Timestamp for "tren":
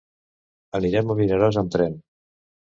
1.79-2.03